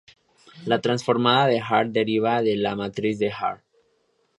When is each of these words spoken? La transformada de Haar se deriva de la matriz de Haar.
La 0.71 0.79
transformada 0.87 1.45
de 1.45 1.59
Haar 1.59 1.85
se 1.85 1.91
deriva 1.91 2.41
de 2.49 2.55
la 2.57 2.75
matriz 2.85 3.19
de 3.19 3.29
Haar. 3.31 3.63